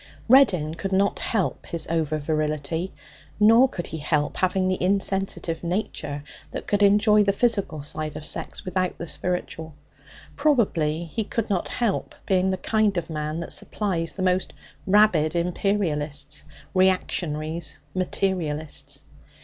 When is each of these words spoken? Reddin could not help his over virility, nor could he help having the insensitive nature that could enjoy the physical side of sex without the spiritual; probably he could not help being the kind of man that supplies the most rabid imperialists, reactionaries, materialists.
Reddin 0.27 0.73
could 0.73 0.91
not 0.93 1.19
help 1.19 1.67
his 1.67 1.85
over 1.85 2.17
virility, 2.17 2.91
nor 3.39 3.69
could 3.69 3.85
he 3.85 3.99
help 3.99 4.35
having 4.37 4.67
the 4.67 4.81
insensitive 4.81 5.63
nature 5.63 6.23
that 6.49 6.65
could 6.65 6.81
enjoy 6.81 7.21
the 7.23 7.31
physical 7.31 7.83
side 7.83 8.15
of 8.17 8.25
sex 8.25 8.65
without 8.65 8.97
the 8.97 9.05
spiritual; 9.05 9.75
probably 10.35 11.03
he 11.05 11.23
could 11.23 11.51
not 11.51 11.67
help 11.67 12.15
being 12.25 12.49
the 12.49 12.57
kind 12.57 12.97
of 12.97 13.11
man 13.11 13.41
that 13.41 13.53
supplies 13.53 14.15
the 14.15 14.23
most 14.23 14.53
rabid 14.87 15.35
imperialists, 15.35 16.45
reactionaries, 16.73 17.77
materialists. 17.93 19.03